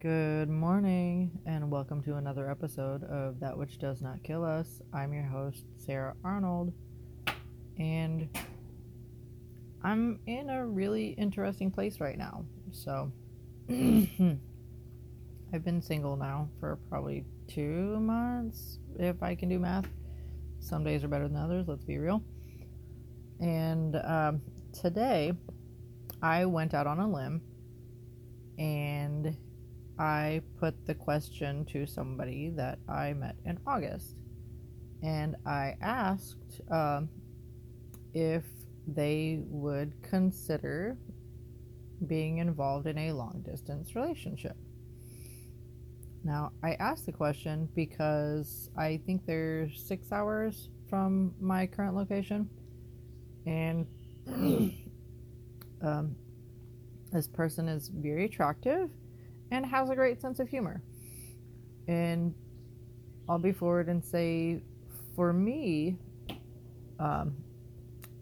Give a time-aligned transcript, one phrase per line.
[0.00, 4.80] Good morning, and welcome to another episode of That Which Does Not Kill Us.
[4.92, 6.72] I'm your host, Sarah Arnold,
[7.80, 8.28] and
[9.82, 12.44] I'm in a really interesting place right now.
[12.70, 13.10] So,
[13.68, 14.38] I've
[15.64, 19.88] been single now for probably two months, if I can do math.
[20.60, 22.22] Some days are better than others, let's be real.
[23.40, 24.42] And um,
[24.72, 25.32] today,
[26.22, 27.42] I went out on a limb
[28.58, 29.36] and
[29.98, 34.14] I put the question to somebody that I met in August.
[35.02, 37.08] And I asked um,
[38.14, 38.44] if
[38.86, 40.96] they would consider
[42.06, 44.56] being involved in a long distance relationship.
[46.24, 52.48] Now, I asked the question because I think they're six hours from my current location.
[53.46, 53.86] And
[55.82, 56.16] um,
[57.12, 58.90] this person is very attractive
[59.50, 60.82] and has a great sense of humor.
[61.86, 62.34] And
[63.28, 64.62] I'll be forward and say,
[65.16, 65.96] for me,
[66.98, 67.34] um,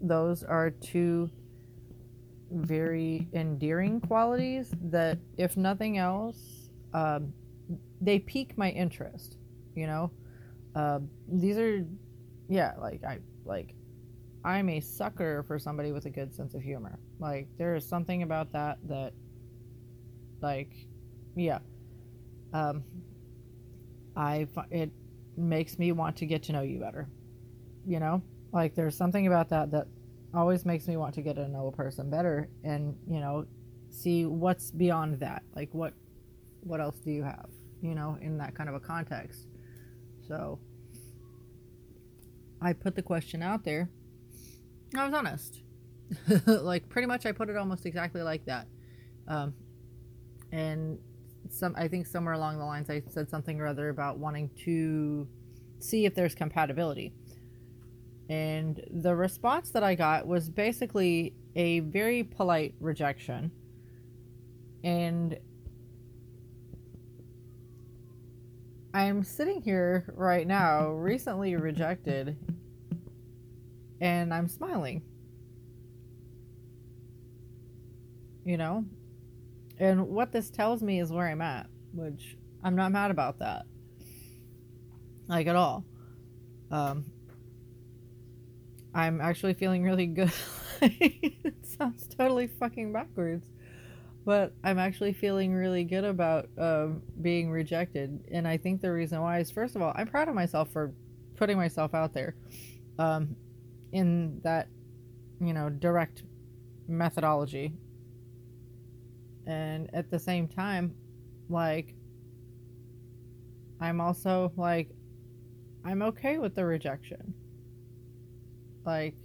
[0.01, 1.29] those are two
[2.51, 7.33] very endearing qualities that, if nothing else, um,
[7.99, 9.37] they pique my interest.
[9.75, 10.11] You know,
[10.75, 11.85] uh, these are,
[12.47, 13.75] yeah, like I like,
[14.45, 16.99] I'm a sucker for somebody with a good sense of humor.
[17.19, 19.13] Like there is something about that that,
[20.41, 20.86] like,
[21.37, 21.59] yeah.
[22.53, 22.83] Um,
[24.15, 24.91] I it
[25.35, 27.07] makes me want to get to know you better.
[27.85, 28.21] You know,
[28.51, 29.87] like there's something about that that
[30.33, 33.45] always makes me want to get to know a person better, and you know,
[33.89, 35.43] see what's beyond that.
[35.55, 35.93] Like what
[36.61, 37.49] what else do you have?
[37.81, 39.47] You know, in that kind of a context.
[40.27, 40.59] So
[42.61, 43.89] I put the question out there.
[44.95, 45.61] I was honest.
[46.47, 48.67] like pretty much, I put it almost exactly like that.
[49.27, 49.53] Um,
[50.51, 50.97] and
[51.51, 55.27] some I think somewhere along the lines I said something or other about wanting to
[55.79, 57.13] see if there's compatibility.
[58.29, 63.51] And the response that I got was basically a very polite rejection.
[64.83, 65.37] And
[68.93, 72.35] I'm sitting here right now, recently rejected,
[74.01, 75.03] and I'm smiling.
[78.43, 78.85] You know,
[79.79, 83.65] and what this tells me is where I'm at, which I'm not mad about that.
[85.27, 85.85] Like at all.
[86.71, 87.05] Um,
[88.93, 90.31] I'm actually feeling really good.
[90.81, 93.45] it sounds totally fucking backwards.
[94.25, 98.25] But I'm actually feeling really good about um, being rejected.
[98.31, 100.91] And I think the reason why is, first of all, I'm proud of myself for
[101.37, 102.35] putting myself out there
[102.99, 103.35] um,
[103.93, 104.67] in that,
[105.39, 106.23] you know, direct
[106.87, 107.73] methodology
[109.47, 110.93] and at the same time
[111.49, 111.95] like
[113.81, 114.89] i'm also like
[115.85, 117.33] i'm okay with the rejection.
[118.85, 119.15] Like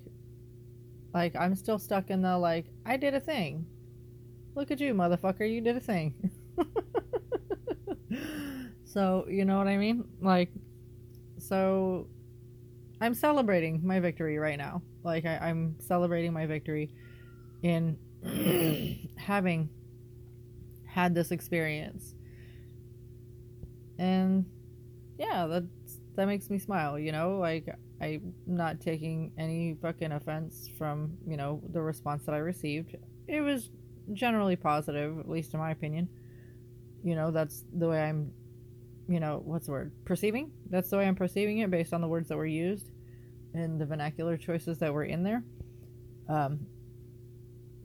[1.12, 3.66] like i'm still stuck in the like i did a thing.
[4.54, 6.30] Look at you motherfucker you did a thing.
[8.92, 10.04] So you know what i mean?
[10.20, 10.50] Like
[11.38, 12.08] so
[13.00, 14.82] i'm celebrating my victory right now.
[15.02, 16.90] Like I, i'm celebrating my victory
[17.62, 17.96] in
[19.16, 19.70] having
[20.92, 22.14] had this experience.
[23.98, 24.44] And
[25.18, 25.64] yeah, that
[26.16, 27.38] that makes me smile, you know?
[27.38, 32.96] Like I'm not taking any fucking offense from, you know, the response that I received.
[33.26, 33.70] It was
[34.12, 36.08] generally positive, at least in my opinion.
[37.02, 38.32] You know, that's the way I'm
[39.08, 39.92] you know, what's the word?
[40.04, 40.52] Perceiving?
[40.70, 42.90] That's the way I'm perceiving it based on the words that were used
[43.52, 45.42] and the vernacular choices that were in there.
[46.28, 46.66] Um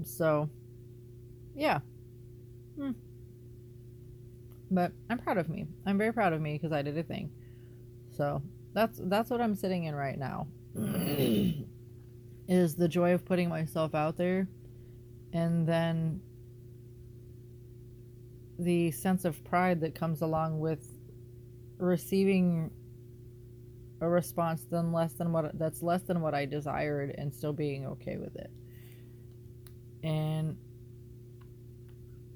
[0.03, 0.49] so
[1.55, 1.79] yeah,
[2.77, 2.91] Hmm.
[4.69, 5.67] But I'm proud of me.
[5.85, 7.31] I'm very proud of me because I did a thing.
[8.15, 8.41] So
[8.73, 10.47] that's that's what I'm sitting in right now.
[12.47, 14.47] is the joy of putting myself out there
[15.33, 16.21] and then
[18.59, 20.87] the sense of pride that comes along with
[21.77, 22.71] receiving
[24.01, 27.85] a response than less than what that's less than what I desired and still being
[27.85, 28.51] okay with it.
[30.03, 30.57] And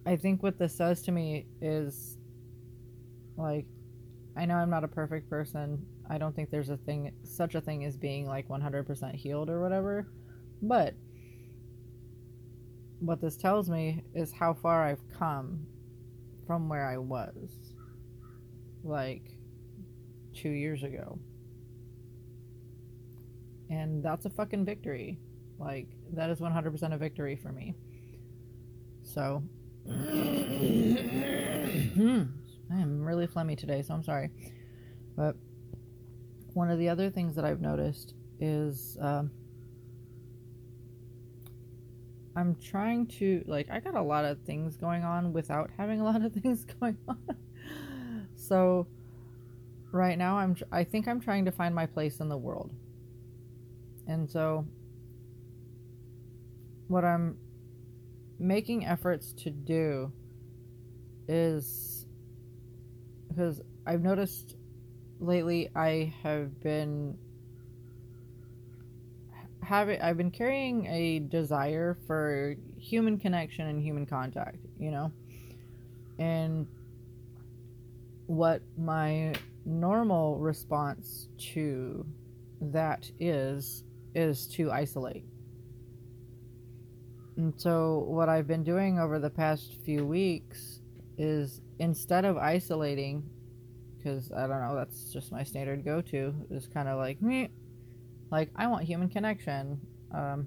[0.06, 2.18] I think what this says to me is
[3.38, 3.66] like
[4.36, 5.86] I know I'm not a perfect person.
[6.10, 9.62] I don't think there's a thing such a thing as being like 100% healed or
[9.62, 10.08] whatever.
[10.62, 10.96] But
[13.00, 15.66] what this tells me is how far I've come
[16.48, 17.74] from where I was
[18.84, 19.24] like
[20.36, 21.20] 2 years ago.
[23.70, 25.20] And that's a fucking victory.
[25.60, 27.76] Like that is 100% a victory for me.
[29.04, 29.44] So.
[29.90, 29.94] I
[32.70, 34.30] am really phlegmy today, so I'm sorry.
[35.16, 35.36] But
[36.54, 39.32] one of the other things that I've noticed is um,
[42.36, 46.04] I'm trying to like I got a lot of things going on without having a
[46.04, 47.38] lot of things going on.
[48.36, 48.88] so
[49.92, 52.72] right now I'm I think I'm trying to find my place in the world.
[54.08, 54.66] And so
[56.88, 57.38] what I'm
[58.42, 60.12] making efforts to do
[61.28, 62.06] is
[63.30, 64.56] because I've noticed
[65.20, 67.18] lately I have been
[69.62, 75.12] having I've been carrying a desire for human connection and human contact, you know?
[76.18, 76.68] And
[78.26, 79.34] what my
[79.66, 82.06] normal response to
[82.60, 83.84] that is
[84.16, 85.26] is to isolate.
[87.42, 90.80] And so what I've been doing over the past few weeks
[91.18, 93.24] is instead of isolating
[93.98, 97.50] because I don't know, that's just my standard go to is kind of like me
[98.30, 99.82] like I want human connection.
[100.14, 100.46] Um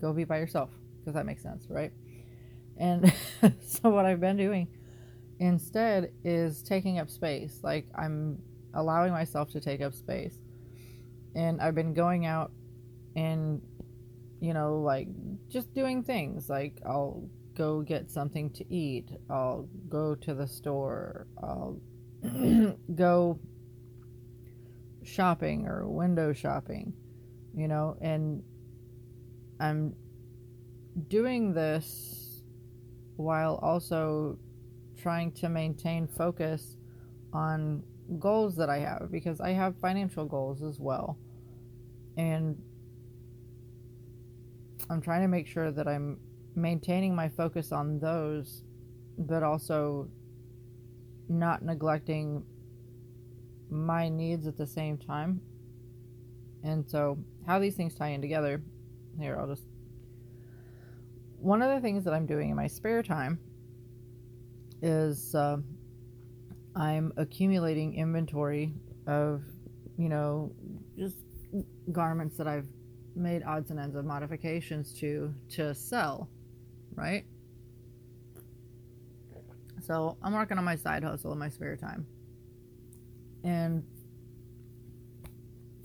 [0.00, 1.92] go be by yourself because that makes sense, right?
[2.78, 3.12] And
[3.60, 4.66] so what I've been doing
[5.40, 7.60] instead is taking up space.
[7.62, 8.38] Like I'm
[8.72, 10.38] allowing myself to take up space.
[11.34, 12.50] And I've been going out
[13.14, 13.60] and
[14.40, 15.08] you know, like
[15.48, 16.48] just doing things.
[16.48, 19.10] Like I'll go get something to eat.
[19.28, 21.26] I'll go to the store.
[21.42, 21.80] I'll
[22.94, 23.38] go
[25.02, 26.92] shopping or window shopping,
[27.54, 28.42] you know, and
[29.58, 29.94] I'm
[31.08, 32.42] doing this
[33.16, 34.38] while also
[35.00, 36.76] trying to maintain focus
[37.32, 37.82] on
[38.18, 41.18] goals that I have because I have financial goals as well.
[42.16, 42.60] And
[44.90, 46.18] I'm trying to make sure that I'm
[46.56, 48.64] maintaining my focus on those,
[49.16, 50.08] but also
[51.28, 52.44] not neglecting
[53.70, 55.40] my needs at the same time.
[56.64, 58.62] And so, how these things tie in together,
[59.18, 59.62] here, I'll just.
[61.38, 63.38] One of the things that I'm doing in my spare time
[64.82, 65.58] is uh,
[66.74, 68.74] I'm accumulating inventory
[69.06, 69.42] of,
[69.96, 70.52] you know,
[70.98, 71.16] just
[71.92, 72.66] garments that I've
[73.14, 76.28] made odds and ends of modifications to to sell,
[76.94, 77.24] right?
[79.82, 82.06] So I'm working on my side hustle in my spare time.
[83.42, 83.82] And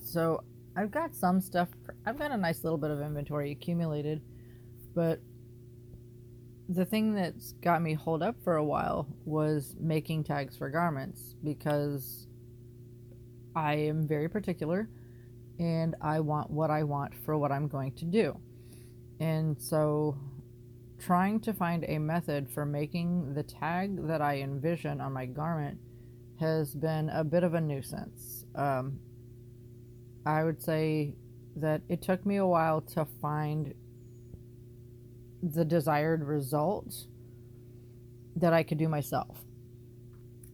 [0.03, 0.43] so
[0.75, 1.69] I've got some stuff,
[2.05, 4.21] I've got a nice little bit of inventory accumulated,
[4.93, 5.21] but
[6.67, 11.35] the thing that's got me hold up for a while was making tags for garments
[11.43, 12.27] because
[13.55, 14.89] I am very particular
[15.59, 18.39] and I want what I want for what I'm going to do.
[19.19, 20.17] And so
[20.99, 25.77] trying to find a method for making the tag that I envision on my garment
[26.39, 28.45] has been a bit of a nuisance.
[28.55, 28.99] Um,
[30.25, 31.13] I would say
[31.57, 33.73] that it took me a while to find
[35.41, 37.05] the desired result
[38.35, 39.37] that I could do myself.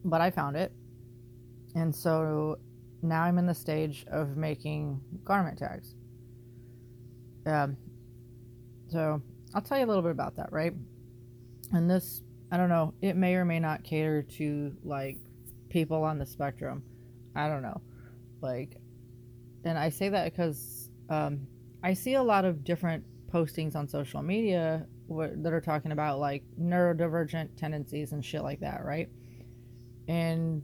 [0.04, 0.72] But I found it.
[1.74, 2.58] And so
[3.02, 5.94] now I'm in the stage of making garment tags.
[7.44, 7.76] Um,
[8.88, 9.20] so
[9.54, 10.72] I'll tell you a little bit about that, right?
[11.72, 15.18] And this, I don't know, it may or may not cater to like
[15.68, 16.84] people on the spectrum.
[17.34, 17.80] I don't know.
[18.40, 18.76] Like,
[19.64, 21.46] and I say that because um,
[21.82, 26.42] I see a lot of different postings on social media that are talking about like
[26.60, 29.08] neurodivergent tendencies and shit like that, right?
[30.08, 30.62] And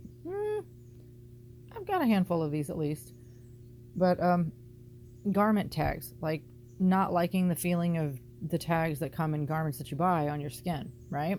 [1.78, 3.12] I've got a handful of these at least.
[3.94, 4.52] But um,
[5.30, 6.42] garment tags, like
[6.78, 10.40] not liking the feeling of the tags that come in garments that you buy on
[10.40, 11.38] your skin, right?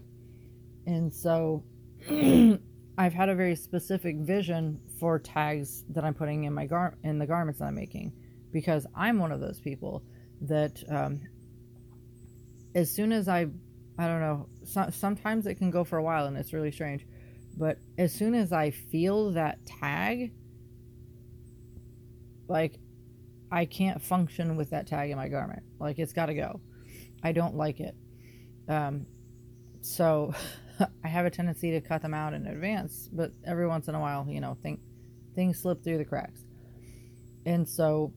[0.86, 1.64] And so
[2.98, 7.20] I've had a very specific vision for tags that I'm putting in my gar in
[7.20, 8.14] the garments that I'm making
[8.52, 10.04] because I'm one of those people
[10.42, 11.22] that um,
[12.76, 13.48] as soon as I
[13.98, 17.06] I don't know so, sometimes it can go for a while and it's really strange
[17.60, 20.32] but as soon as I feel that tag
[22.48, 22.80] like
[23.52, 26.62] I can't function with that tag in my garment like it's got to go
[27.22, 27.96] I don't like it
[28.70, 29.08] um,
[29.82, 30.34] so
[31.04, 34.00] I have a tendency to cut them out in advance, but every once in a
[34.00, 34.80] while, you know, think
[35.36, 36.46] things slip through the cracks.
[37.46, 38.14] And so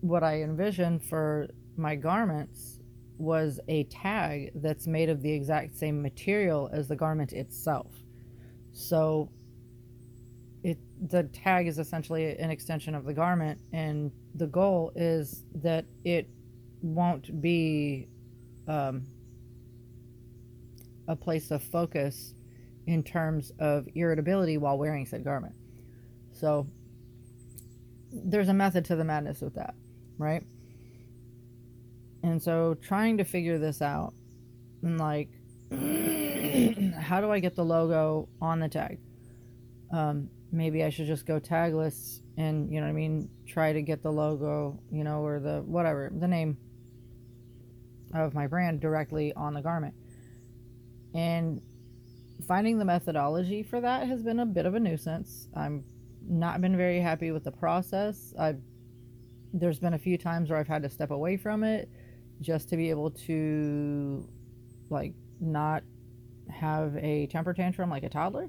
[0.00, 2.80] what I envisioned for my garments
[3.18, 7.92] was a tag that's made of the exact same material as the garment itself.
[8.78, 9.28] So
[10.62, 15.84] it the tag is essentially an extension of the garment and the goal is that
[16.04, 16.28] it
[16.80, 18.06] won't be
[18.68, 19.04] um,
[21.08, 22.34] a place of focus
[22.86, 25.56] in terms of irritability while wearing said garment.
[26.32, 26.68] So
[28.12, 29.74] there's a method to the madness with that,
[30.18, 30.44] right?
[32.22, 34.14] And so trying to figure this out
[34.82, 35.30] and like
[37.00, 38.98] how do I get the logo on the tag?
[39.92, 43.82] Um, maybe I should just go tagless and you know what I mean, try to
[43.82, 46.56] get the logo, you know, or the whatever, the name
[48.14, 49.94] of my brand directly on the garment.
[51.14, 51.60] And
[52.46, 55.48] finding the methodology for that has been a bit of a nuisance.
[55.56, 55.84] I'm
[56.26, 58.32] not been very happy with the process.
[58.38, 58.60] I've
[59.52, 61.88] there's been a few times where I've had to step away from it
[62.40, 64.28] just to be able to
[64.90, 65.82] like not
[66.50, 68.48] have a temper tantrum like a toddler.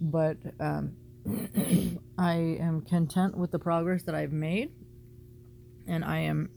[0.00, 0.96] But um,
[2.18, 4.70] I am content with the progress that I've made,
[5.86, 6.50] and I am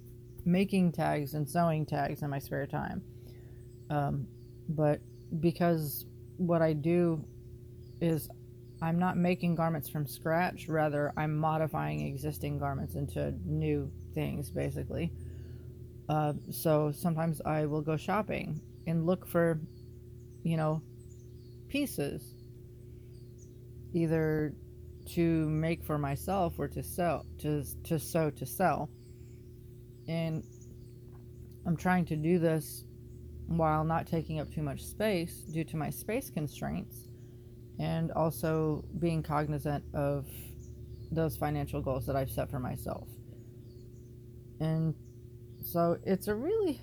[0.46, 3.02] making tags and sewing tags in my spare time.
[3.90, 4.28] Um,
[4.70, 5.02] but
[5.40, 6.06] because
[6.38, 7.24] what I do
[8.00, 8.30] is
[8.82, 15.12] I'm not making garments from scratch, rather, I'm modifying existing garments into new things, basically.
[16.10, 19.60] Uh, so sometimes I will go shopping and look for,
[20.44, 20.82] you know,
[21.68, 22.36] pieces
[23.94, 24.54] either
[25.06, 28.90] to make for myself or to sell, to, to sew to sell.
[30.08, 30.44] And
[31.66, 32.84] I'm trying to do this
[33.48, 37.10] while not taking up too much space due to my space constraints
[37.80, 40.28] and also being cognizant of
[41.12, 43.08] those financial goals that I've set for myself.
[44.60, 44.94] And
[45.64, 46.80] so it's a really,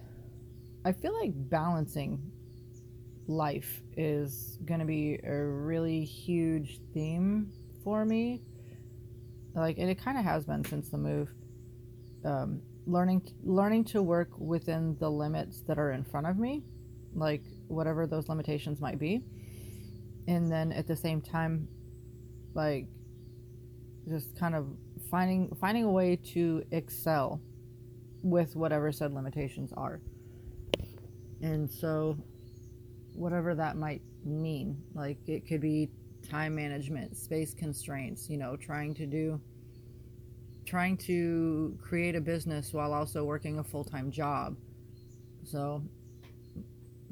[0.88, 2.18] I feel like balancing
[3.26, 7.52] life is going to be a really huge theme
[7.84, 8.40] for me.
[9.54, 11.28] Like, and it kind of has been since the move.
[12.24, 16.64] Um, learning learning to work within the limits that are in front of me
[17.14, 19.22] like whatever those limitations might be
[20.26, 21.68] and then at the same time
[22.54, 22.86] like
[24.08, 24.66] just kind of
[25.10, 27.42] finding finding a way to excel
[28.22, 30.00] with whatever said limitations are
[31.42, 32.16] and so
[33.14, 35.88] whatever that might mean like it could be
[36.28, 39.40] time management space constraints you know trying to do
[40.68, 44.54] trying to create a business while also working a full time job.
[45.44, 45.82] So,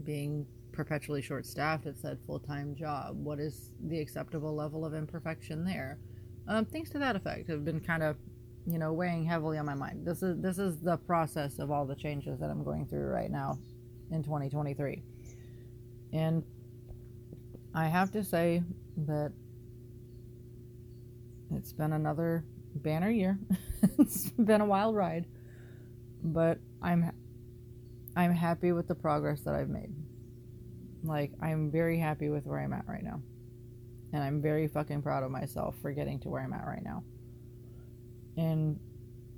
[0.05, 3.17] being perpetually short staffed, it said full time job.
[3.17, 5.99] What is the acceptable level of imperfection there?
[6.47, 8.17] Um, things to that effect have been kind of,
[8.67, 10.07] you know, weighing heavily on my mind.
[10.07, 13.31] This is this is the process of all the changes that I'm going through right
[13.31, 13.59] now
[14.11, 15.03] in 2023,
[16.13, 16.45] and
[17.75, 18.63] I have to say
[19.07, 19.33] that
[21.55, 22.45] it's been another
[22.75, 23.39] banner year.
[23.99, 25.27] it's been a wild ride,
[26.23, 27.13] but I'm
[28.17, 29.95] I'm happy with the progress that I've made.
[31.05, 33.21] Like I'm very happy with where I'm at right now.
[34.13, 37.05] And I'm very fucking proud of myself for getting to where I'm at right now.
[38.37, 38.81] And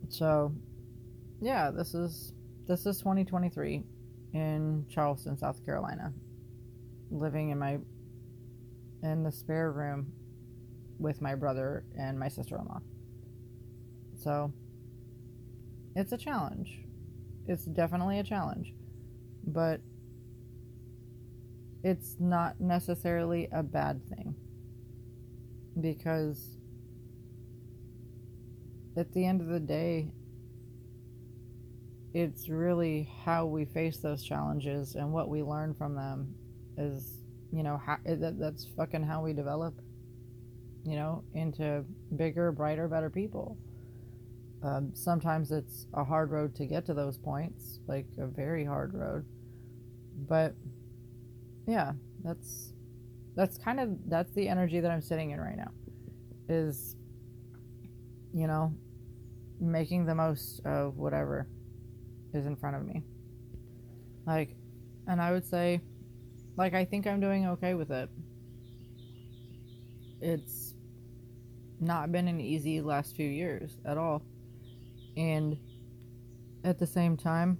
[0.08, 0.52] so
[1.40, 2.32] yeah, this is
[2.66, 3.82] this is 2023
[4.38, 6.12] in Charleston, South Carolina.
[7.10, 7.78] Living in my
[9.02, 10.12] in the spare room
[10.98, 12.80] with my brother and my sister-in-law.
[14.22, 14.52] So
[15.94, 16.80] it's a challenge.
[17.46, 18.74] It's definitely a challenge.
[19.46, 19.80] But
[21.84, 24.34] it's not necessarily a bad thing.
[25.80, 26.58] Because
[28.96, 30.10] at the end of the day,
[32.18, 36.34] it's really how we face those challenges and what we learn from them
[36.76, 37.22] is,
[37.52, 39.74] you know, how, that, that's fucking how we develop,
[40.84, 41.84] you know, into
[42.16, 43.56] bigger, brighter, better people.
[44.64, 48.94] Um, sometimes it's a hard road to get to those points, like a very hard
[48.94, 49.24] road.
[50.28, 50.56] But
[51.68, 51.92] yeah,
[52.24, 52.72] that's
[53.36, 55.70] that's kind of that's the energy that I'm sitting in right now.
[56.48, 56.96] Is
[58.34, 58.74] you know,
[59.60, 61.46] making the most of whatever
[62.34, 63.02] is in front of me.
[64.26, 64.56] Like
[65.06, 65.80] and I would say
[66.56, 68.08] like I think I'm doing okay with it.
[70.20, 70.74] It's
[71.80, 74.22] not been an easy last few years at all.
[75.16, 75.56] And
[76.64, 77.58] at the same time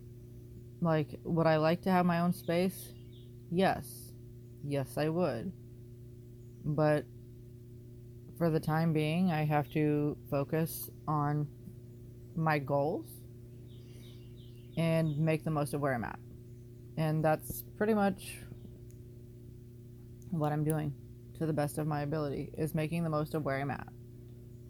[0.81, 2.93] like would i like to have my own space?
[3.51, 4.13] Yes.
[4.65, 5.53] Yes i would.
[6.65, 7.05] But
[8.37, 11.49] for the time being i have to focus on
[12.37, 13.18] my goals
[14.79, 16.19] and make the most of where i'm at
[16.97, 18.39] and that's pretty much
[20.31, 20.95] what i'm doing
[21.39, 23.89] to the best of my ability is making the most of where i'm at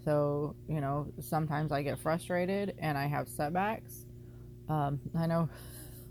[0.09, 4.07] so, you know, sometimes I get frustrated and I have setbacks.
[4.67, 5.51] Um, I know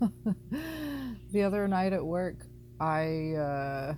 [1.32, 2.36] the other night at work,
[2.78, 3.94] I uh,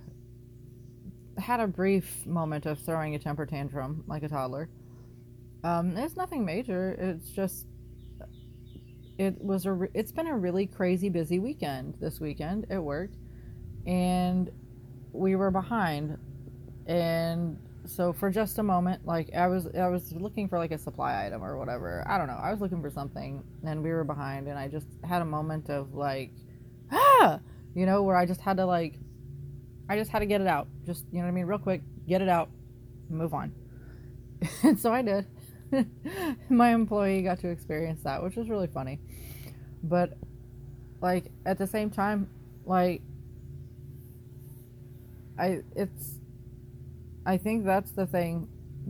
[1.39, 4.69] had a brief moment of throwing a temper tantrum like a toddler.
[5.63, 6.95] Um, it's nothing major.
[6.97, 7.67] It's just
[9.21, 13.11] it was a re- it's been a really crazy busy weekend this weekend at work,
[13.85, 14.49] and
[15.13, 16.17] we were behind,
[16.87, 20.77] and so for just a moment, like I was I was looking for like a
[20.79, 22.03] supply item or whatever.
[22.07, 22.39] I don't know.
[22.41, 25.69] I was looking for something, and we were behind, and I just had a moment
[25.69, 26.31] of like,
[26.91, 27.39] ah,
[27.75, 28.95] you know, where I just had to like,
[29.87, 30.67] I just had to get it out.
[30.83, 32.49] Just you know what I mean, real quick, get it out,
[33.07, 33.53] move on.
[34.63, 35.27] and so I did.
[36.49, 38.99] My employee got to experience that, which was really funny.
[39.83, 40.17] But
[41.01, 42.29] like at the same time,
[42.65, 43.01] like
[45.37, 46.19] I it's
[47.25, 48.47] I think that's the thing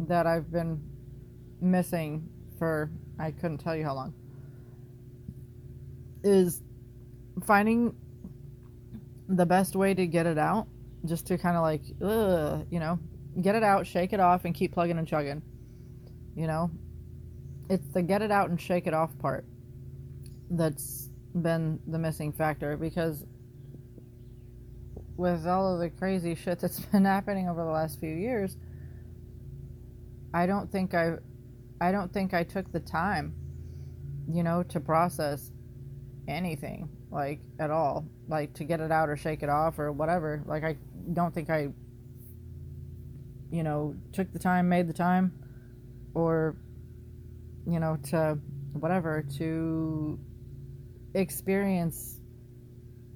[0.08, 0.82] that I've been
[1.60, 4.14] missing for I couldn't tell you how long.
[6.24, 6.62] Is
[7.44, 7.96] finding
[9.28, 10.68] the best way to get it out,
[11.06, 13.00] just to kind of like, ugh, you know,
[13.42, 15.42] get it out, shake it off, and keep plugging and chugging.
[16.36, 16.72] You know,
[17.70, 19.46] it's the get it out and shake it off part
[20.52, 23.26] that's been the missing factor because
[25.16, 28.58] with all of the crazy shit that's been happening over the last few years,
[30.34, 31.14] I don't think I
[31.80, 33.34] I don't think I took the time,
[34.32, 35.52] you know, to process
[36.28, 40.44] anything like at all, like to get it out or shake it off or whatever.
[40.46, 40.78] Like I
[41.14, 41.70] don't think I
[43.52, 45.34] you know, took the time, made the time
[46.14, 46.56] or
[47.68, 48.38] you know, to
[48.74, 50.20] whatever to
[51.14, 52.20] experience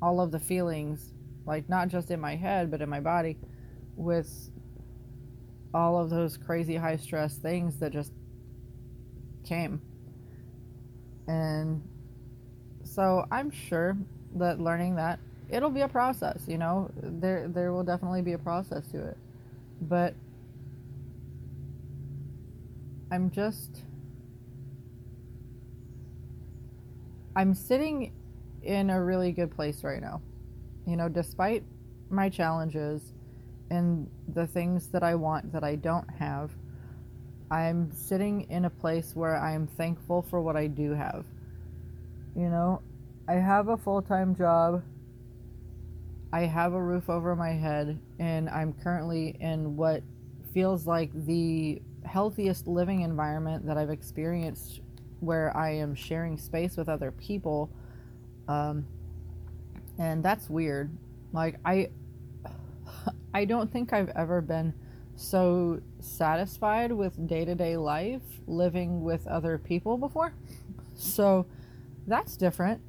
[0.02, 1.14] all of the feelings
[1.46, 3.38] like not just in my head but in my body
[3.96, 4.50] with
[5.74, 8.12] all of those crazy high stress things that just
[9.46, 9.82] came.
[11.28, 11.82] And
[12.84, 13.98] so i'm sure
[14.36, 16.90] that learning that it'll be a process you know?
[17.02, 19.18] There there will definitely be a process to it.
[19.82, 20.14] But
[23.12, 23.84] i'm just
[27.36, 28.12] i'm sitting
[28.64, 30.22] in a really good place right now
[30.86, 31.64] you know, despite
[32.10, 33.14] my challenges
[33.72, 36.52] and the things that I want that I don't have,
[37.50, 41.26] I'm sitting in a place where I'm thankful for what I do have.
[42.36, 42.82] You know,
[43.28, 44.84] I have a full time job,
[46.32, 50.04] I have a roof over my head, and I'm currently in what
[50.54, 54.82] feels like the healthiest living environment that I've experienced
[55.26, 57.70] where I am sharing space with other people.
[58.48, 58.86] Um,
[59.98, 60.92] and that's weird.
[61.34, 61.90] Like I
[63.34, 64.74] I don't think I've ever been
[65.16, 70.34] so satisfied with day-to-day life living with other people before.
[70.96, 71.46] So
[72.08, 72.82] that's different.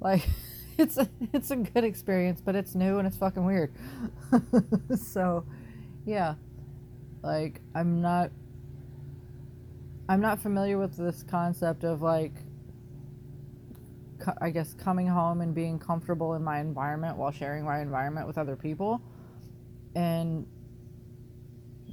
[0.00, 0.28] Like
[0.78, 3.72] it's a, it's a good experience, but it's new and it's fucking weird.
[4.96, 5.44] so,
[6.04, 6.34] yeah.
[7.22, 8.30] Like I'm not
[10.12, 12.34] I'm not familiar with this concept of like
[14.42, 18.36] I guess coming home and being comfortable in my environment while sharing my environment with
[18.36, 19.00] other people.
[19.94, 20.46] And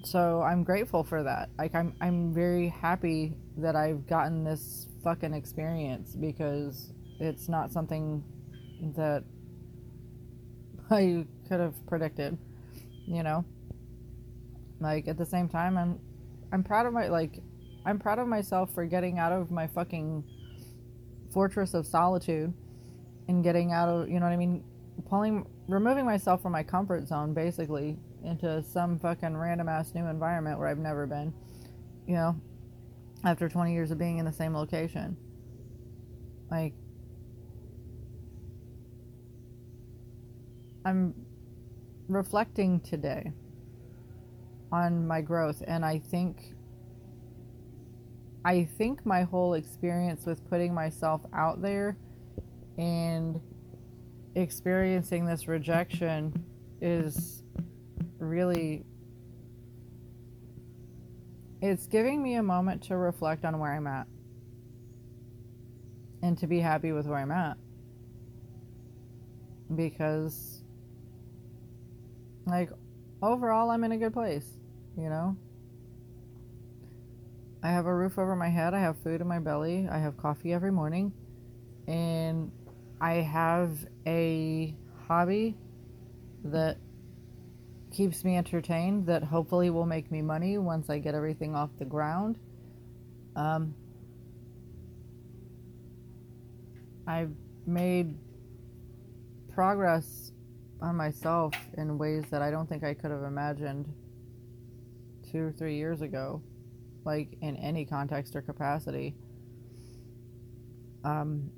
[0.03, 1.49] so I'm grateful for that.
[1.57, 8.21] Like I'm I'm very happy that I've gotten this fucking experience because it's not something
[8.97, 9.23] that
[10.91, 12.37] I could have predicted,
[13.07, 13.45] you know?
[14.81, 16.01] Like at the same time I'm
[16.51, 17.41] I'm proud of my like
[17.85, 20.23] I'm proud of myself for getting out of my fucking
[21.31, 22.53] fortress of solitude
[23.27, 24.63] and getting out of, you know what I mean?
[25.09, 30.59] Pulling, removing myself from my comfort zone basically into some fucking random ass new environment
[30.59, 31.33] where I've never been,
[32.05, 32.35] you know,
[33.23, 35.15] after 20 years of being in the same location.
[36.51, 36.73] Like,
[40.85, 41.13] I'm
[42.07, 43.31] reflecting today
[44.71, 46.55] on my growth, and I think
[48.45, 51.97] I think my whole experience with putting myself out there
[52.77, 53.39] and
[54.35, 56.45] experiencing this rejection
[56.81, 57.43] is
[58.19, 58.85] really
[61.61, 64.07] it's giving me a moment to reflect on where I'm at
[66.21, 67.57] and to be happy with where I'm at
[69.75, 70.63] because
[72.45, 72.69] like
[73.21, 74.47] overall I'm in a good place,
[74.97, 75.35] you know?
[77.61, 80.15] I have a roof over my head, I have food in my belly, I have
[80.17, 81.11] coffee every morning,
[81.87, 82.51] and
[83.01, 83.71] I have
[84.07, 84.75] a
[85.07, 85.57] hobby
[86.45, 86.77] that
[87.91, 91.85] keeps me entertained that hopefully will make me money once I get everything off the
[91.85, 92.39] ground.
[93.35, 93.73] Um,
[97.07, 97.33] I've
[97.65, 98.15] made
[99.53, 100.31] progress
[100.81, 103.91] on myself in ways that I don't think I could have imagined
[105.29, 106.41] two or three years ago,
[107.05, 109.15] like in any context or capacity.
[111.03, 111.51] Um,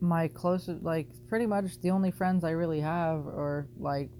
[0.00, 4.10] my closest, like, pretty much the only friends I really have are like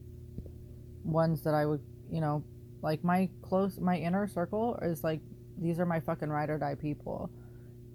[1.04, 2.42] ones that I would, you know,
[2.82, 5.20] like my close, my inner circle is like,
[5.58, 7.30] these are my fucking ride or die people.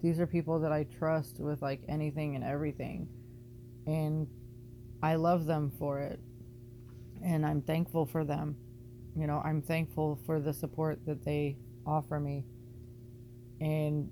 [0.02, 3.08] These are people that I trust with like anything and everything.
[3.86, 4.28] And
[5.02, 6.20] I love them for it.
[7.24, 8.56] And I'm thankful for them.
[9.16, 12.46] You know, I'm thankful for the support that they offer me.
[13.62, 14.10] And,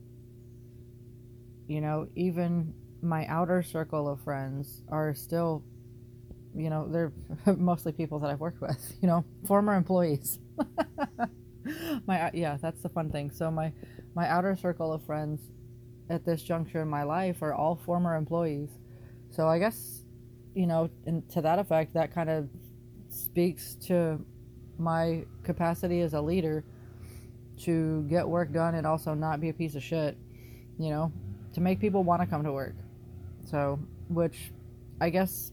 [1.67, 5.63] you know, even my outer circle of friends are still,
[6.55, 7.13] you know, they're
[7.57, 10.39] mostly people that I've worked with, you know, former employees.
[12.07, 13.31] my uh, yeah, that's the fun thing.
[13.31, 13.73] So my
[14.15, 15.41] my outer circle of friends
[16.09, 18.69] at this juncture in my life are all former employees.
[19.31, 20.03] So I guess,
[20.55, 22.49] you know, and to that effect, that kind of
[23.09, 24.25] speaks to
[24.79, 26.63] my capacity as a leader
[27.59, 30.17] to get work done and also not be a piece of shit,
[30.77, 31.11] you know,
[31.53, 32.75] to make people want to come to work.
[33.45, 34.51] So, which
[35.01, 35.51] I guess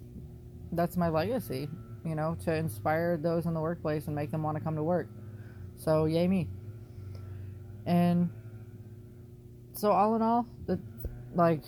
[0.73, 1.69] that's my legacy,
[2.05, 4.83] you know, to inspire those in the workplace and make them want to come to
[4.83, 5.09] work.
[5.77, 6.49] So, yay me.
[7.87, 8.31] And
[9.73, 10.79] so, all in all, the
[11.35, 11.63] like,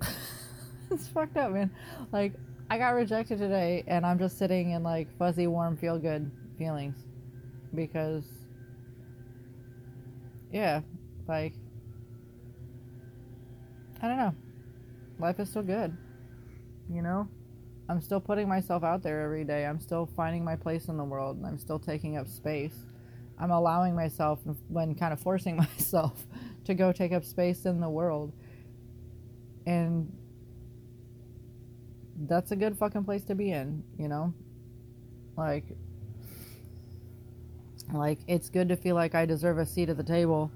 [0.90, 1.70] it's fucked up, man.
[2.12, 2.34] Like,
[2.70, 6.96] I got rejected today, and I'm just sitting in like fuzzy, warm, feel good feelings
[7.74, 8.24] because,
[10.52, 10.80] yeah,
[11.26, 11.54] like,
[14.02, 14.34] I don't know
[15.18, 15.96] life is still good.
[16.90, 17.28] You know?
[17.88, 19.66] I'm still putting myself out there every day.
[19.66, 22.76] I'm still finding my place in the world and I'm still taking up space.
[23.38, 26.26] I'm allowing myself, when kind of forcing myself,
[26.64, 28.32] to go take up space in the world.
[29.66, 30.10] And
[32.26, 34.32] that's a good fucking place to be in, you know?
[35.36, 35.64] Like,
[37.94, 40.50] like it's good to feel like I deserve a seat at the table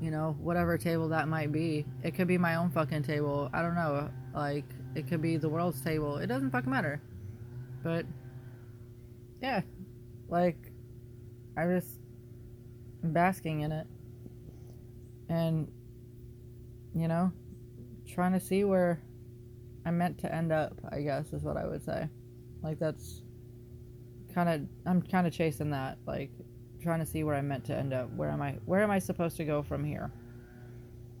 [0.00, 1.84] you know, whatever table that might be.
[2.02, 3.50] It could be my own fucking table.
[3.52, 4.08] I don't know.
[4.34, 4.64] Like,
[4.94, 6.18] it could be the world's table.
[6.18, 7.02] It doesn't fucking matter.
[7.82, 8.06] But,
[9.42, 9.62] yeah.
[10.28, 10.72] Like,
[11.56, 11.98] I'm just
[13.02, 13.86] basking in it.
[15.28, 15.70] And,
[16.94, 17.32] you know,
[18.06, 19.02] trying to see where
[19.84, 22.08] I'm meant to end up, I guess, is what I would say.
[22.62, 23.22] Like, that's
[24.32, 25.98] kind of, I'm kind of chasing that.
[26.06, 26.30] Like,
[26.82, 28.12] trying to see where I'm meant to end up.
[28.14, 30.10] Where am I where am I supposed to go from here?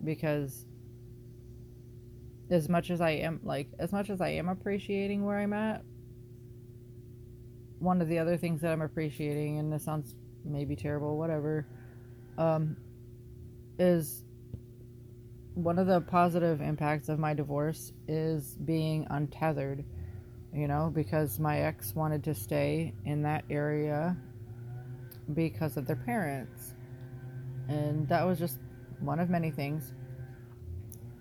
[0.02, 0.64] Because
[2.50, 5.82] as much as I am like as much as I am appreciating where I'm at,
[7.78, 11.66] one of the other things that I'm appreciating, and this sounds maybe terrible, whatever,
[12.36, 12.76] um,
[13.78, 14.24] is
[15.54, 19.84] one of the positive impacts of my divorce is being untethered,
[20.52, 24.16] you know, because my ex wanted to stay in that area
[25.34, 26.74] because of their parents.
[27.68, 28.58] And that was just
[29.00, 29.92] one of many things.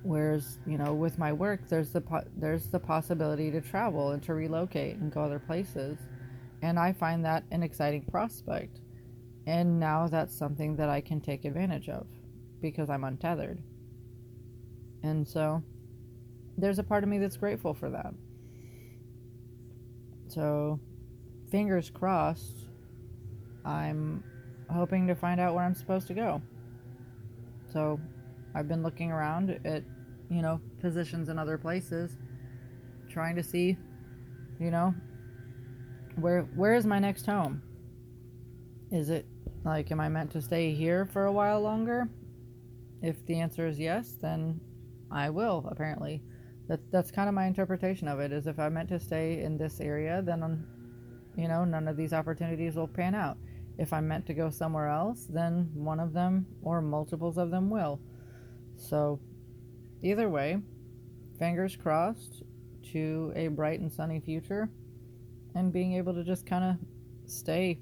[0.04, 4.24] Whereas, you know, with my work, there's the po- there's the possibility to travel and
[4.24, 5.98] to relocate and go other places,
[6.62, 8.80] and I find that an exciting prospect.
[9.46, 12.08] And now that's something that I can take advantage of
[12.62, 13.62] because I'm untethered.
[15.04, 15.64] And so
[16.58, 18.14] there's a part of me that's grateful for that.
[20.28, 20.80] So
[21.50, 22.67] fingers crossed
[23.68, 24.24] I'm
[24.70, 26.42] hoping to find out where I'm supposed to go.
[27.72, 28.00] So
[28.56, 29.84] I've been looking around at,
[30.30, 32.16] you know, positions in other places,
[33.10, 33.78] trying to see,
[34.58, 34.96] you know,
[36.16, 37.62] where where is my next home?
[38.90, 39.26] Is it
[39.66, 42.10] like am I meant to stay here for a while longer?
[43.02, 44.62] If the answer is yes, then
[45.12, 46.24] I will, apparently.
[46.70, 49.58] That that's kind of my interpretation of it is if I'm meant to stay in
[49.58, 50.66] this area, then
[51.36, 53.38] you know, none of these opportunities will pan out.
[53.78, 57.70] If I'm meant to go somewhere else, then one of them or multiples of them
[57.70, 58.00] will.
[58.76, 59.20] So,
[60.02, 60.58] either way,
[61.38, 62.44] fingers crossed
[62.92, 64.70] to a bright and sunny future
[65.56, 66.76] and being able to just kind of
[67.30, 67.80] stay,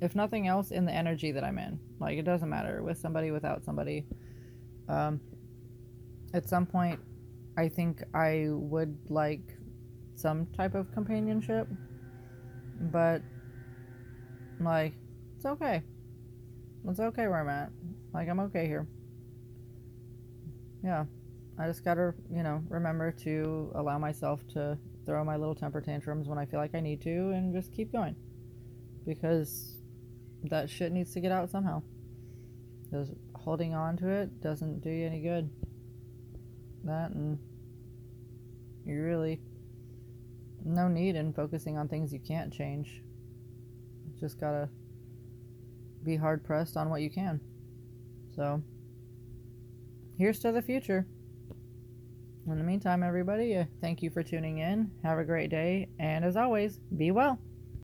[0.00, 1.78] if nothing else, in the energy that I'm in.
[1.98, 4.06] Like, it doesn't matter with somebody, without somebody.
[4.88, 5.20] Um,
[6.34, 7.00] at some point,
[7.56, 9.56] I think I would like
[10.14, 11.68] some type of companionship,
[12.80, 13.22] but
[14.60, 14.94] like
[15.38, 15.84] it's okay.
[16.88, 17.70] It's okay where I'm at.
[18.12, 18.88] Like, I'm okay here.
[20.82, 21.04] Yeah.
[21.56, 26.26] I just gotta, you know, remember to allow myself to throw my little temper tantrums
[26.26, 28.16] when I feel like I need to and just keep going.
[29.06, 29.76] Because
[30.42, 31.82] that shit needs to get out somehow.
[32.82, 35.48] Because holding on to it doesn't do you any good.
[36.82, 37.38] That and
[38.84, 39.40] you really
[40.64, 43.02] no need in focusing on things you can't change.
[44.18, 44.68] Just gotta
[46.08, 47.38] be hard pressed on what you can.
[48.34, 48.62] So,
[50.16, 51.06] here's to the future.
[52.46, 54.90] In the meantime, everybody, uh, thank you for tuning in.
[55.02, 55.90] Have a great day.
[55.98, 57.38] And as always, be well.